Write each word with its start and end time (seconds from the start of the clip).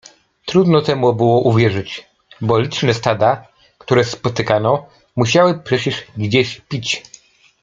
Trudno 0.45 0.81
temu 0.81 1.13
było 1.13 1.41
uwierzyć, 1.41 2.07
bo 2.41 2.59
liczne 2.59 2.93
stada, 2.93 3.47
które 3.77 4.03
spotykano, 4.03 4.85
musiały 5.15 5.59
przecież 5.59 6.03
gdzieś 6.17 6.61
pić. 6.61 7.03